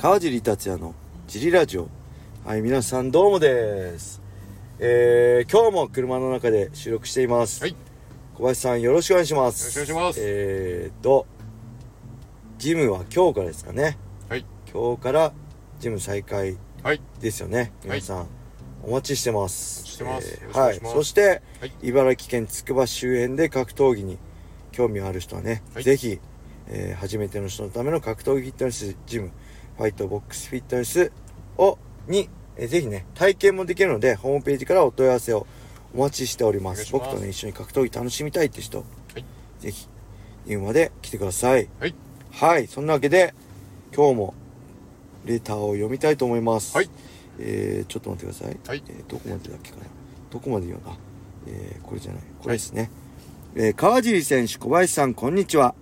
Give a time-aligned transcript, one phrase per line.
[0.00, 0.94] 川尻達也の
[1.28, 1.86] ジリラジオ。
[2.42, 4.22] はい皆さんどうもです。
[4.78, 7.76] えー、今日も車の中で収録しています、はい。
[8.34, 9.78] 小林さんよろしくお願いします。
[9.78, 10.26] よろしくお願いします。
[10.26, 11.26] えーと
[12.56, 13.98] ジムは今日からですかね。
[14.30, 14.46] はい。
[14.72, 15.32] 今日から
[15.80, 17.02] ジム再開はい。
[17.20, 18.26] ですよね皆さん、
[18.82, 19.80] お待ちしてます。
[19.80, 20.28] お待ちしてます。
[20.28, 20.92] えーよろしくお願いします。
[20.92, 20.96] はい。
[20.96, 21.72] そして、はい。
[21.82, 24.16] 茨城県つくば周辺で格闘技に
[24.72, 25.84] 興味ある人はね、はい。
[25.84, 26.18] ぜひ、
[26.68, 29.30] えー初めての人のための格闘技フィットネスジム
[29.76, 31.12] ファイトボックスフィットネス
[31.58, 31.78] を
[32.08, 35.46] に、えーぜひね体験もできるのでホームページからお問い合わせを
[35.94, 36.80] お待ちしております。
[36.80, 36.92] ます。
[36.92, 38.84] 僕とね一緒に格闘技楽しみたいって人、は
[39.16, 39.24] い。
[39.60, 39.88] ぜひ
[40.46, 41.68] 言うまで来てください。
[41.78, 41.94] はい。
[42.32, 42.66] はい。
[42.66, 43.34] そんなわけで
[43.94, 44.34] 今日も
[45.24, 46.76] レターを読みたいと思います。
[46.76, 46.90] はい。
[47.38, 48.82] えー、ちょっと待ってください、はい。
[48.88, 49.82] えーどこまでだっけかな。
[50.30, 50.96] どこまで言うな。
[51.48, 52.22] えー、これじゃない。
[52.40, 52.90] これですね、
[53.54, 55.74] えー川尻選手小林さんこんにちは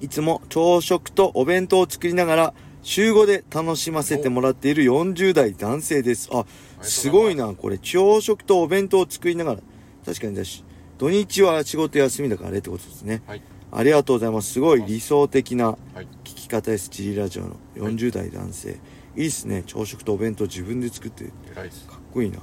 [0.00, 6.30] いつも朝食とお弁当を作りながら週5で楽しませてもらっている40代男性です。
[6.32, 6.46] あ
[6.80, 7.52] すごいな。
[7.54, 9.60] これ朝食とお弁当を作りながら。
[10.06, 10.64] 確かにだし
[10.96, 13.22] 土日は仕事休みだからあれってことですね。
[13.26, 13.42] はい。
[13.72, 14.52] ありがとうございます。
[14.54, 16.08] すごい理想的なはい。
[16.24, 16.88] 聞き方です。
[16.88, 17.56] チリラジオの。
[17.76, 18.78] 40代男性、
[19.16, 19.62] い、いっすね。
[19.66, 21.30] 朝食とお弁当自分で作って。
[21.52, 21.86] 偉いです。
[21.86, 22.38] かっこいいな、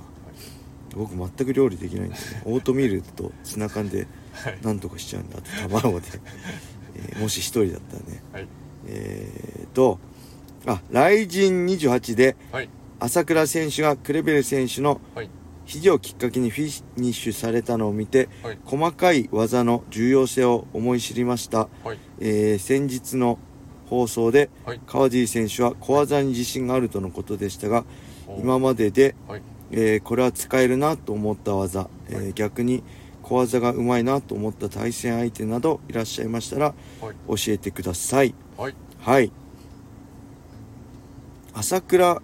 [0.96, 4.60] 僕全く料理できないんで、ね、オートミールとツナ缶で はい。
[4.62, 6.08] なんとかしちゃうんであと卵で、
[6.98, 8.24] えーもし一人だったらね。
[8.34, 8.48] はい。
[8.88, 10.00] えーと
[10.66, 12.70] あ雷神28ではい。
[13.00, 15.30] 朝倉選手がクレベル選手のはい。
[15.66, 18.60] 肘をきっかけにフィニッシュされたのを見てはい。
[18.66, 22.00] 細かい技の重要性を思い知りました、はい。
[22.20, 23.38] えー先日の
[23.90, 24.82] 放送ではい。
[24.88, 27.86] 川尻選手は小技に自信があるとのことでしたが
[28.28, 29.42] お今までで、はい。
[29.72, 32.34] えーこれは使えるなと思った技、えーはい。
[32.34, 32.84] 逆に
[33.28, 37.16] 小技がうまいなと思った対戦相手などいらっしゃいましたらはい。
[37.28, 38.34] 教えてください。
[38.58, 38.76] はい。
[39.00, 39.32] はい。
[41.54, 42.22] 朝倉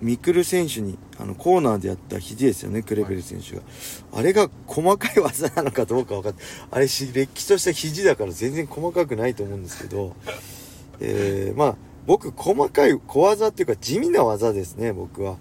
[0.00, 3.62] 未来選手にあのコーナーでやった肘ですよねクレベル選手が、
[4.12, 10.14] あれが細かい技なのかどうか分かってあれしれっきとした肘だから全然細かくないと思うんですけど。
[11.00, 15.36] えー、まあ僕細かい小技っていうか地味な技ですね僕は、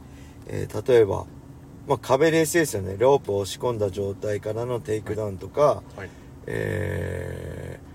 [0.48, 1.26] えー例えば
[1.88, 2.96] まあ壁レスですよね。
[2.98, 6.10] ロープを押し込んだ状態からのテイクダウンとか、はい。
[6.48, 7.88] えー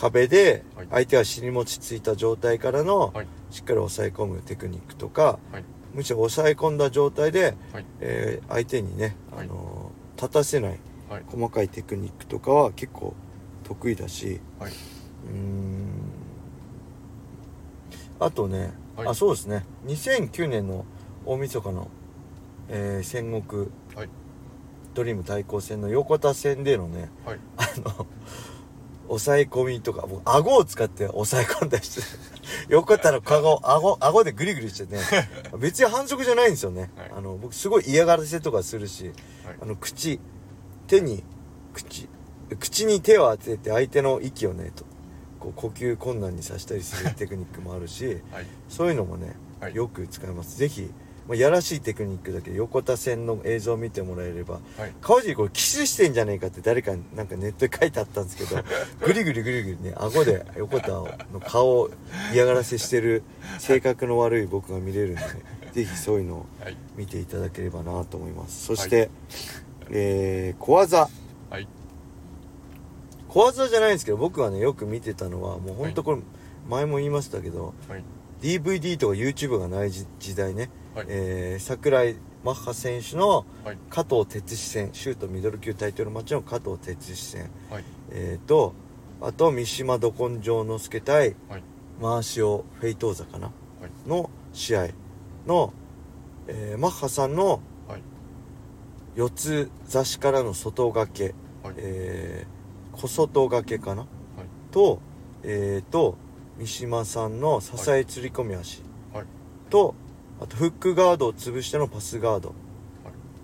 [0.00, 0.86] 壁ではい。
[0.92, 3.26] 相手が尻餅ついた状態からのはい。
[3.50, 5.64] しっかり抑え込むテクニックとかはい。
[5.92, 7.84] むしろ抑え込んだ状態で、はい。
[8.00, 9.46] えー相手にね、はい。
[9.46, 10.78] あのー立たせない
[11.10, 11.24] はい。
[11.26, 13.14] 細かいテクニックとかは結構
[13.64, 14.72] 得意だしはい。
[14.72, 15.88] うーん。
[18.20, 19.08] あとね、はい。
[19.08, 19.64] あそうですね。
[19.86, 20.84] 2009年の
[21.26, 21.88] 大晦日の、
[22.68, 24.08] えー戦国はい。
[24.94, 27.38] ドリーム対抗戦の横田戦でのねはい。
[27.56, 28.06] あの
[29.08, 32.02] 抑え込みとか僕顎を使って抑え込んだりして
[32.68, 35.00] 横田の顔顎顎でグリグリしてね
[35.58, 37.12] 別に反則じゃないんですよね、はい。
[37.16, 39.14] あの僕すごい嫌がらせとかするしはい。
[39.62, 40.20] あの口
[40.86, 41.24] 手に
[41.72, 42.08] 口
[42.58, 44.84] 口に手を当てて相手の息をねと
[45.40, 48.46] こう呼吸困難にさせたりするテクニックもあるし はい。
[48.68, 49.74] そういうのもね、はい。
[49.74, 50.58] よく使います。
[50.58, 50.90] ぜひ、
[51.28, 54.94] まあ、やらしいテクニックだけど横田戦の映像を見てもらえればはい。
[55.02, 58.62] 川尻これキスしてんじゃねえかって誰かになんかネットで書いてあったんですけど
[59.04, 61.06] グリグリグリグリね顎で横田の
[61.46, 61.90] 顔を
[62.32, 63.22] 嫌がらせしてる
[63.58, 65.28] 性格の悪い僕が見れるんで、ね、
[65.72, 66.76] ぜひそういうのをはい。
[66.96, 68.64] 見ていただければなと思います。
[68.64, 69.10] そして、
[69.90, 71.08] えー小技。
[71.50, 71.68] はい。
[73.28, 76.22] 小技じゃないんですけど僕はねよく見てたのはもうほんとこれ
[76.68, 78.02] 前も言いましたけどはい。
[78.40, 81.06] DVD とか YouTube がない時時代ね、はい。
[81.08, 83.78] えー桜井マッハ選手のはい。
[83.90, 87.50] 加藤哲司戦シュートミドル級タイトルマッチの加藤哲司戦。
[87.70, 87.84] はい。
[88.10, 88.74] えー、と
[89.20, 91.62] あと三島ど根性之助対はい。
[92.00, 93.46] マーシオフェイトーザかな？
[93.46, 93.52] は
[93.86, 94.08] い。
[94.08, 94.88] の試合
[95.46, 95.72] の、
[96.46, 98.02] えーマッハさんのはい。
[99.14, 101.74] 四つ差しからの外掛け、はい。
[101.78, 102.58] えー
[103.00, 104.08] 小外掛けかな、はい。
[104.72, 105.00] と
[105.44, 106.16] えー、と
[106.56, 108.82] 三島さんの支え釣り込み足、
[109.12, 109.24] はい。
[109.70, 109.94] と
[110.40, 112.48] あとフックガードを潰してのパスガード。
[112.48, 112.58] はい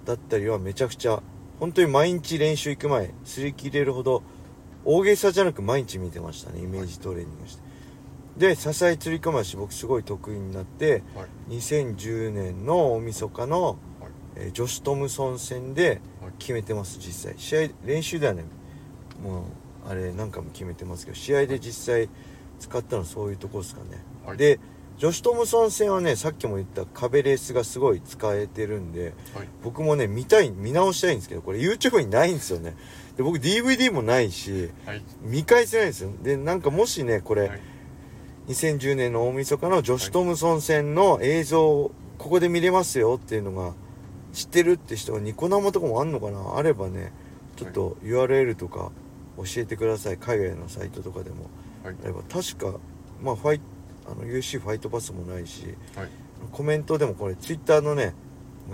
[0.04, 1.22] だったりはめちゃくちゃ
[1.58, 4.22] 本当に毎日練習行く前擦り切れるほど
[4.84, 6.60] 大げさじゃなく毎日見てましたね。
[6.60, 7.62] イメージトレーニングして。
[8.36, 11.54] で支え釣り込み足僕すごい得意になってはい。
[11.56, 13.76] 2010年の大晦日の、はい。
[14.36, 16.32] えージョシュ・トムソン戦ではい。
[16.38, 17.34] 決めてます実際。
[17.38, 18.44] 試合練習ではね
[19.22, 19.42] もう
[19.88, 22.10] あれ何回も決めてますけど試合で実際
[22.58, 24.36] 使ったのはそういうとこですかね、はい。
[24.36, 24.60] で
[24.96, 29.48] ジョシュ・トムソン戦はねさっきも言った壁レースがすごい使えてるんではい。
[29.62, 32.76] 僕もね見たい見直したいんですけどこれ YouTube にないんですよね。
[33.16, 35.02] で僕 DVD もないしはい。
[35.22, 36.10] 見返せないんですよ。
[36.22, 37.60] でなんかもしねこれ、はい。
[38.48, 43.72] 2010年の大晦日のジョシュ・トムソン戦の映像をここで見れますよっていうのが
[44.32, 46.56] 知ってるって人がニコ生とかもあんのかな？
[46.56, 47.12] あればね
[47.56, 48.92] ちょっと URL とか
[49.38, 50.18] 教えてください。
[50.18, 51.50] 海外のサイトとかでも。
[51.82, 51.96] はい。
[52.04, 52.78] あれば確か
[53.20, 53.60] まあファイ
[54.06, 56.08] あの UC ファイトパスもないしはい。
[56.52, 58.14] コメントでもこれ Twitter のね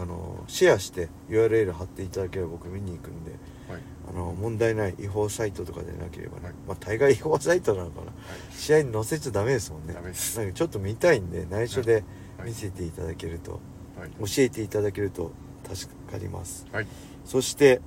[0.01, 3.33] あのシェアして URL 貼っていただければ僕見に行くんで
[3.69, 3.81] はい。
[4.09, 6.55] あの問題ない違法サイトとかでなければね、はい。
[6.67, 8.13] まあ大概違法サイトなのかな。
[8.51, 9.95] 試合に載せちゃダメですもんね。
[9.95, 12.05] なんかちょっと見たいんで内緒で
[12.39, 12.49] はい。
[12.49, 13.61] 見せていただけると、
[13.97, 14.11] はい。
[14.19, 15.31] 教えていただけると
[15.73, 16.67] 助かります。
[16.73, 16.87] はい。
[17.25, 17.81] そして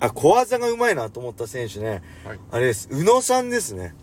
[0.00, 2.02] あ小技がうまいなと思った選手ね。
[2.24, 2.40] はい。
[2.50, 2.88] あれです。
[2.90, 3.94] 宇野さんですね、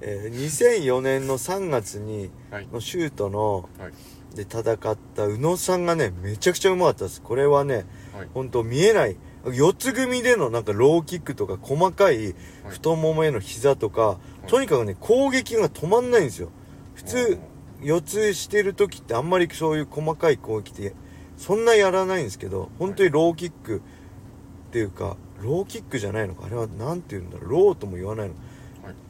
[0.00, 3.92] えー2004年の3月にはいのシュートのはい。
[4.34, 7.22] で戦った宇野さんがねめちゃくちゃうまかったです。
[7.22, 8.28] これはねはい。
[8.34, 9.16] 本当見えない。
[9.52, 12.34] 四つ組でのなんかローキックとか細かいはい。
[12.68, 16.50] 太ももへの膝とか、とにかくね攻撃が止まんないんですよ。
[16.94, 17.38] 普通
[17.80, 20.94] 四つしてる時ってあんまりそういう細かい攻撃って
[21.38, 23.76] そんなやらないんですけど本当にローキック
[24.68, 26.46] っていうかローキックじゃないのか。
[26.46, 27.50] あれは何て言うんだろう。
[27.50, 28.45] ローとも言わないのはい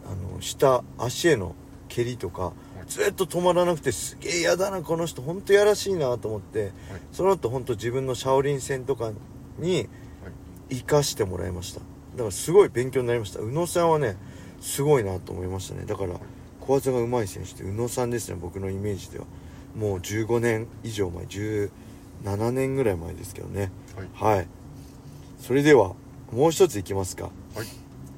[0.07, 1.55] あの下足への
[1.89, 2.53] 蹴りとか
[2.87, 6.73] ずっと止まらなくてすげえ嫌だなこの人本当やらしいなと思ってはい。
[7.13, 9.13] その後本当自分のシャオリン戦とか
[9.59, 9.89] に
[10.71, 11.81] 生かしてもらいました。
[11.81, 13.41] だからすごい勉強になりました。
[13.41, 14.17] 宇野さんはね
[14.61, 15.85] すごいなと思いましたね。
[15.85, 16.15] だから
[16.61, 19.27] 小技が上手い選手って宇野さんですね僕のイメージでは。
[19.77, 23.71] もう15年以上前17年ぐらい前ですけどね。
[24.15, 24.37] はい。
[24.37, 24.49] はい。
[25.39, 25.95] それでは
[26.33, 27.25] もう一ついきますか。
[27.25, 27.31] は
[27.63, 27.67] い。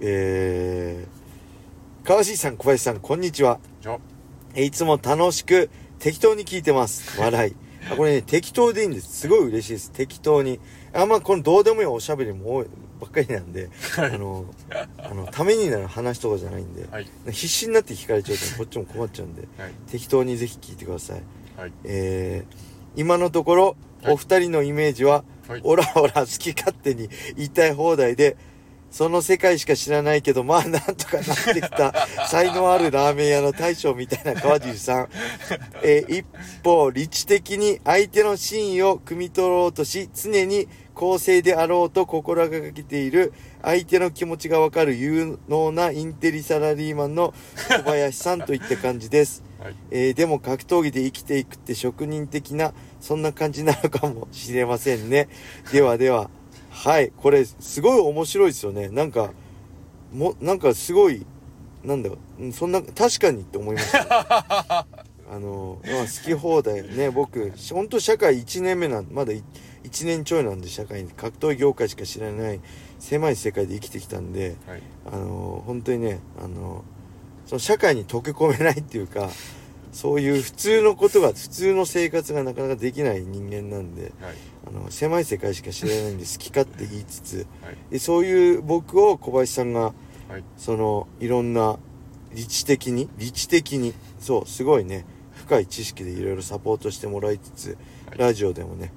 [0.01, 1.09] えー、
[2.09, 3.61] 川尻さん小林さんこんにちは
[4.55, 5.69] えーいつも楽しく
[5.99, 7.21] 適当に聞いてます。
[7.21, 7.57] 笑い。
[7.93, 9.15] あこれね、適当でいいんです。
[9.15, 9.93] すごい嬉しいです。
[9.93, 10.59] 適当に。
[10.95, 12.67] あんまこのどうでもいいおしゃべりも多い
[12.99, 13.69] ばっかりなんで、
[13.99, 14.47] あの、
[14.97, 21.23] あの、ためになる話とかじゃないんで、はい必死になって聞かれちゃうとこっちも困っちゃうんで、はい適当にぜひ聞いてください。
[21.59, 22.55] はいえー、
[22.97, 28.39] 今のところ、はいお二人のイメージは、はいオラオラ好き勝手に言いたい放題で、
[28.91, 31.93] その世界しか知らないけど、まあなんとかなってきた
[32.27, 35.09] 才能あるラーメン屋の大将みたいな川尻さん。
[35.83, 36.27] えー一
[36.65, 43.33] 方、理知的に相手の真意を汲み取ろうとし、常に公正であろうと心がけている
[43.63, 47.35] 相手の気持ちがわかる有能なインテリサラリーマンの
[47.69, 49.45] 小林さんといった感じです。
[49.61, 55.29] はいえーでも格闘技で生きていくって職人的なそんな感じなのかもしれませんね
[55.73, 56.31] ではでは
[56.71, 58.89] はいこれすごい面白いですよね。
[58.89, 59.33] なんか
[60.13, 61.27] もなんかすごい
[61.85, 64.87] なんだうんそんな確かにって思いました
[65.31, 69.43] あの、まあ、好き放題ね僕本当社会1年目なんまだ1
[70.07, 71.11] 年ちょいなんで社会に。
[71.11, 72.61] 格闘技業界しか知らない
[72.99, 74.83] 狭い世界で生きてきたんではい。
[75.11, 76.85] あの本当にねあの
[77.47, 79.31] その社会に溶け込めないっていうか
[79.93, 84.35] そういう普通のことが普通の生活がなかなかできない人間なんではい。
[84.67, 87.47] あの狭い世界しか知らないんで好き勝手言いつつ。
[87.63, 87.77] はい。
[87.91, 89.93] でそういう僕を小林さんが
[90.29, 90.45] はい。
[90.57, 91.79] そのいろんな
[92.35, 98.19] 理知的に理知的にそうすごいね深い知識でいろいろサポートしてもらいつつ、はい。
[98.19, 98.93] ラジオでもね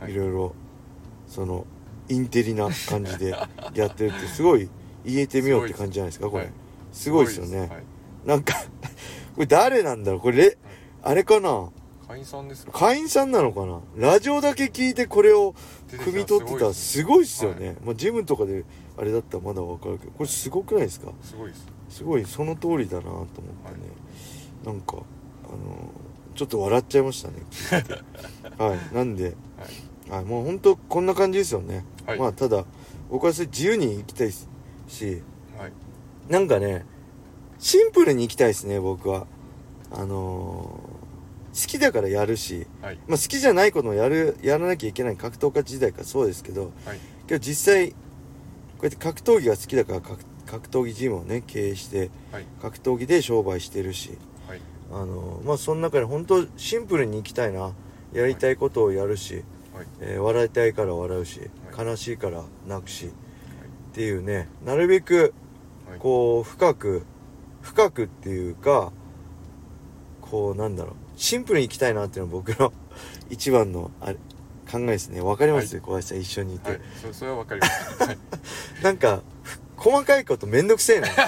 [0.00, 0.12] はい。
[0.12, 0.54] いろいろ
[1.26, 1.66] その
[2.08, 3.30] インテリな感じで
[3.74, 4.68] やってるってすごい
[5.04, 6.52] 言えてみようって感じじゃないですかこれ、はい。
[6.92, 7.60] すごいですよね。
[7.60, 7.70] はい。
[8.26, 8.54] なんか
[9.34, 10.20] これ誰なんだろう？
[10.20, 10.58] これレ
[11.02, 11.70] あれかな？
[12.06, 13.80] 会員さんですか会員さんなのかな？
[13.96, 15.54] ラジオだけ聞いてこれを
[15.88, 16.66] 汲み取ってた。
[16.66, 18.64] らすごいっすよね、はいまあジムとかで
[18.96, 20.12] あれだったらまだわかるけど。
[20.12, 21.10] これすごくないですか？
[21.22, 21.66] すごいです。
[21.88, 22.24] すごい。
[22.24, 23.42] その通りだなと思ってね、
[24.64, 25.90] なんかあの
[26.34, 27.34] ちょっと笑っちゃいましたね。
[28.58, 28.94] はい。
[28.94, 29.34] なんで、はい。
[30.10, 32.18] はい、もうほんとこんな感じですよね、はい。
[32.18, 32.64] まあただ
[33.10, 34.42] 僕はそれ自由に行きたいし。
[35.58, 35.72] はい。
[36.28, 36.84] なんかね
[37.64, 39.26] シンプルに行きたいですね僕は。
[39.90, 41.04] あのー
[41.54, 42.98] 好きだからやるし、はい。
[43.06, 46.98] まあ、好きじゃないこともやるやらなきゃいけない格闘家時代からそうですけどはい。
[47.28, 47.96] けど実際こ
[48.82, 52.44] うやって格闘技が好きだから格格闘技ジムをね経営してはい。
[52.60, 54.18] 格闘技で商売してるし
[54.48, 54.60] はい。
[54.92, 57.72] あのまあその中で本当シンプルに行きたいな。
[58.12, 59.86] やりたいことをやるし、はい。
[60.00, 61.40] えー笑いたいから笑うし、
[61.72, 61.86] はい。
[61.86, 63.10] 悲しいから泣くしっ
[63.94, 65.32] ていうねなるべく
[65.88, 65.98] はい。
[66.00, 67.06] こう深く
[67.64, 68.92] 深くっていうか
[70.20, 70.94] こうなんだろう。
[71.16, 72.72] シンプルに行きたいなっていうのは僕の
[73.30, 74.14] 一番のあれ
[74.70, 75.20] 考えですね。
[75.20, 75.82] わかります、はい。
[75.82, 76.80] 小林さん一緒にいて、はい。
[77.00, 78.02] そそれはわかります。
[78.02, 78.18] はい。
[78.82, 81.20] なんかふ細かいことめんどくせえなって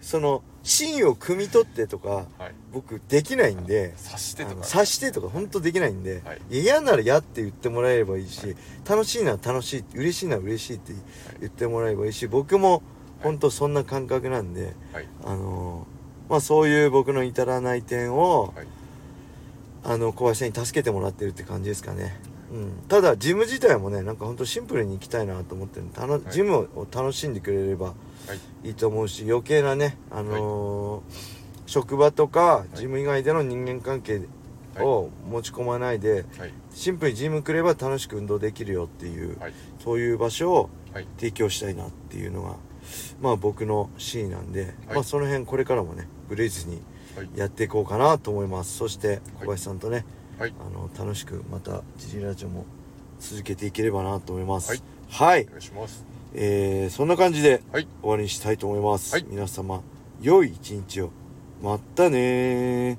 [0.00, 2.54] その芯を汲み取ってとかはい。
[2.72, 4.64] 僕できないんで察してとか。
[4.64, 6.40] 察してとか本当できないんで、はい。
[6.50, 8.56] 嫌なら嫌って言ってもらえればいいし、
[8.88, 10.92] 楽しいなら楽しい嬉しいなら嬉しいって
[11.40, 12.82] 言ってもらえばいいし僕も
[13.22, 15.08] 本当そんな感覚なんで、はい。
[15.24, 16.00] あのー
[16.30, 18.66] まあそういう僕の至らない点を、はい。
[19.82, 22.20] あの小林さんに助けてもらってるって感じですかね、
[22.52, 26.20] うん、ただジム自体もねなんかほんとシンプルに行きたいなと思ってるたの、い。
[26.30, 27.94] ジムを楽しんでくれればは
[28.62, 28.68] い。
[28.68, 32.76] いいと思うし余計なね、あのー職場とかい。
[32.76, 34.22] ジム以外での人間関係
[34.78, 36.52] を持ち込まないで、はい。
[36.74, 39.52] シンプルにジム来れば楽しく運動できるよっていう、はい。
[39.82, 41.06] そういう場所をはい。
[41.18, 42.56] 提供したいなっていうのが
[43.20, 46.80] まあ僕の真意なんで、まあその辺これからもねブレずに
[47.16, 47.28] はい。
[47.34, 48.76] やっていこうかなと思います。
[48.76, 50.04] そして小林さんとね、
[50.38, 50.54] はい。
[50.60, 52.64] あの楽しくまたジリラジオも
[53.18, 54.70] 続けていければなと思います。
[54.70, 54.82] はい。
[55.08, 56.04] はい、お願いします。
[56.34, 57.88] えーそんな感じではい。
[58.00, 59.26] 終わりにしたいと思います、はい。
[59.28, 59.82] 皆様
[60.22, 61.10] 良い一日を。
[61.62, 62.96] まったねー